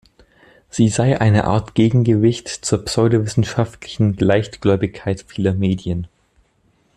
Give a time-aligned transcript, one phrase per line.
[0.71, 6.07] Sie sei eine Art Gegengewicht zur „pseudowissenschaftlichen Leichtgläubigkeit“ vieler Medien.